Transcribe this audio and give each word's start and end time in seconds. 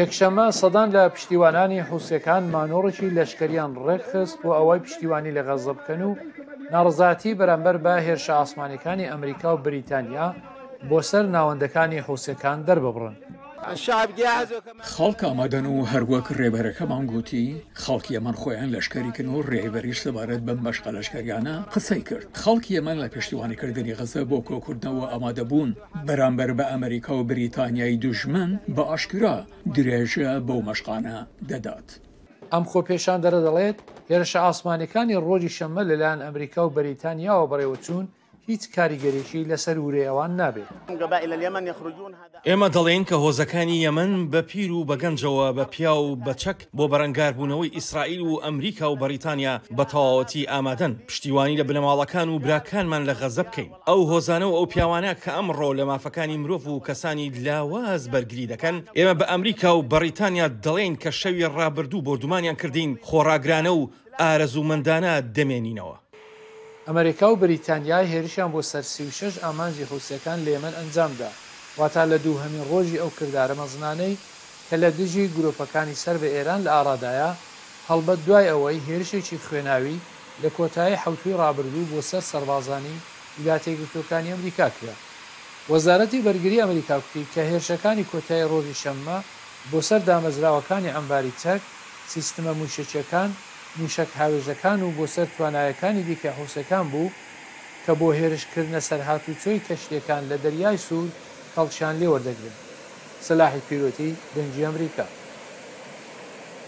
یەکشەمە 0.00 0.46
سەدان 0.60 0.88
لە 0.96 1.02
پشتیوانانی 1.14 1.84
حوسەکان 1.88 2.42
مانۆڕێکی 2.54 3.14
لەشکریان 3.18 3.72
ڕێکخست 3.86 4.36
بۆ 4.42 4.50
ئەوەی 4.58 4.82
پشتیوانی 4.84 5.34
لە 5.36 5.42
غەزە 5.48 5.72
بکەن 5.78 6.00
و 6.08 6.12
ناڕزاتی 6.72 7.36
بەرەمبەر 7.38 7.76
بە 7.84 7.94
هێرشە 8.06 8.34
ئاسمانەکانی 8.40 9.08
ئەمریکا 9.12 9.50
و 9.54 9.62
بریتانیا 9.66 10.28
بۆ 10.88 10.98
سەر 11.10 11.24
ناوەندەکانی 11.34 12.04
حوسەکان 12.06 12.58
دەرببڕن. 12.66 13.14
خەڵک 14.94 15.20
ئامادەن 15.28 15.66
و 15.66 15.76
هەروەک 15.92 16.26
ڕێبەرەکەمان 16.40 17.04
گوتی 17.12 17.46
خەڵکی 17.82 18.14
ئەمان 18.16 18.36
خۆیان 18.42 18.68
لەشکریکن 18.74 19.26
و 19.34 19.44
ڕێبەریش 19.50 19.98
سەبارەت 20.06 20.42
بەم 20.46 20.58
بەشقە 20.66 20.90
لەشکریانە 20.96 21.56
قسەی 21.74 22.02
کرد 22.08 22.26
خەڵکی 22.42 22.76
ئەمان 22.76 22.98
لە 23.02 23.08
پشتیوانیکردنی 23.14 23.96
غەزە 23.98 24.22
بۆ 24.30 24.38
کۆکردنەوە 24.48 25.04
ئامادە 25.12 25.44
بوون 25.50 25.70
بەرامبەر 26.06 26.50
بە 26.58 26.64
ئەمریکا 26.72 27.12
و 27.16 27.24
بریتانیای 27.30 28.00
دوژمن 28.04 28.50
بە 28.74 28.82
ئاشکرا 28.90 29.36
درێژە 29.76 30.30
بەو 30.46 30.60
مەشقانە 30.68 31.16
دەدات. 31.50 31.88
ئەم 32.52 32.64
خۆ 32.70 32.78
پێشان 32.88 33.18
دەرە 33.24 33.40
دەڵێت 33.46 33.78
هێرشە 34.10 34.38
ئاسمانەکانی 34.46 35.20
ڕۆژی 35.26 35.54
شەمە 35.56 35.82
لەلایەن 35.90 36.20
ئەمریکا 36.24 36.62
و 36.66 36.74
بەریتانیاوە 36.76 37.46
بەڕێوە 37.50 37.78
چوون 37.84 38.06
هیچ 38.48 38.62
کاریگەریشی 38.76 39.42
لەسەر 39.50 39.76
ورەیەوان 39.86 40.30
نابێت 40.40 40.68
ئێمە 42.48 42.68
دەڵێن 42.76 43.02
کە 43.08 43.16
هۆزەکانی 43.24 43.82
یەمن 43.86 44.12
بە 44.32 44.40
پیر 44.50 44.70
و 44.72 44.80
بەگەنجەوە 44.90 45.46
بە 45.58 45.64
پیا 45.74 45.94
و 46.00 46.16
بەچەک 46.26 46.58
بۆ 46.76 46.84
بەرەنگاربوونەوەی 46.92 47.74
ئیسرائیل 47.76 48.20
و 48.24 48.40
ئەمریکا 48.44 48.86
و 48.92 48.98
بەریتانیا 49.02 49.54
بە 49.78 49.84
تەواوەتی 49.92 50.48
ئامادەن 50.52 50.92
پشتیوانی 51.08 51.56
لە 51.60 51.64
بنەماڵەکان 51.68 52.28
و 52.28 52.38
براکانمان 52.44 53.02
لە 53.10 53.14
غەزە 53.20 53.42
بکەین 53.48 53.70
ئەو 53.88 54.00
هۆزانە 54.12 54.46
و 54.48 54.56
ئەو 54.58 54.66
پیاوانە 54.72 55.12
کە 55.22 55.30
ئەمڕۆ 55.36 55.68
لە 55.78 55.84
مافەکانی 55.90 56.38
مرۆڤ 56.42 56.66
و 56.66 56.80
کەسانی 56.86 57.28
لاواز 57.46 58.02
بەرگری 58.12 58.50
دەکەن 58.52 58.76
ئێمە 58.96 59.14
بە 59.20 59.24
ئەمریکا 59.30 59.70
و 59.76 59.82
بەریتانیا 59.90 60.46
دەڵێن 60.64 60.94
کە 61.02 61.10
شەوی 61.20 61.44
ڕابردوو 61.56 62.02
بردومانیان 62.06 62.56
کردین 62.62 62.90
خۆڕاگرانە 63.08 63.72
و 63.80 63.88
ئارەزومەندانە 64.20 65.12
دەمێنینەوە 65.36 65.96
ئەمریکا 66.88 67.26
و 67.32 67.36
بریتانیای 67.42 68.06
هێرشیان 68.12 68.50
بۆ 68.54 68.62
سەرسی 68.72 69.02
و 69.06 69.10
شش 69.18 69.34
ئامانجی 69.44 69.88
حوسەکان 69.90 70.38
لێمەن 70.46 70.74
ئەنجامدا 70.78 71.30
واتا 71.78 72.02
لە 72.12 72.18
دوو 72.24 72.38
هەمین 72.42 72.64
ڕۆژی 72.70 73.00
ئەو 73.02 73.10
کردارە 73.18 73.54
مەزنانەی 73.62 74.14
کە 74.68 74.76
لە 74.82 74.88
دژی 74.98 75.30
گرۆپەکانی 75.36 76.00
سەر 76.02 76.16
بە 76.22 76.28
ئێران 76.34 76.60
لە 76.66 76.70
ئارادایە 76.74 77.30
هەڵبەت 77.88 78.18
دوای 78.26 78.50
ئەوەی 78.50 78.84
هێرشێکی 78.88 79.42
خوێناوی 79.46 79.98
لە 80.42 80.48
کۆتایی 80.56 81.00
حوتوی 81.02 81.38
ڕابردوو 81.40 81.88
بۆ 81.92 82.00
سەر 82.10 82.22
سەربازانی 82.30 82.96
ویلاتێکگرتوەکانی 83.38 84.32
ئەمریکا 84.32 84.68
کرا 84.76 84.94
وەزارەتی 85.72 86.24
بەرگری 86.26 86.62
ئەمریکا 86.62 86.96
کوتی 87.04 87.24
کە 87.32 87.40
هێرشەکانی 87.50 88.08
کۆتایی 88.12 88.48
ڕۆژی 88.52 88.78
شەممە 88.82 89.18
بۆ 89.72 89.78
سەر 89.88 90.00
دامەزراوەکانی 90.08 90.92
ئەمباری 90.96 91.32
چەک 91.42 91.60
سیستمە 92.12 92.52
موشەچەکان 92.60 93.30
موشک 93.80 94.06
هاوێژەکان 94.20 94.78
و 94.82 94.94
بۆ 94.98 95.04
سەر 95.14 95.28
توانایەکانی 95.36 96.06
دیکە 96.08 96.30
حوسەکان 96.38 96.84
بوو 96.92 97.14
کە 97.84 97.92
بۆ 98.00 98.08
هێرشکردنە 98.20 98.80
سەرهات 98.88 99.24
و 99.26 99.38
چۆی 99.42 99.64
کەشتەکان 99.66 100.22
لە 100.30 100.36
دەریای 100.44 100.82
سوور 100.86 101.10
هەڵشان 101.56 101.94
لێوەردەگرن 102.00 102.56
سەلاحی 103.26 103.64
پیرۆتی 103.68 104.10
دەنجی 104.34 104.64
ئەمریکا 104.66 105.06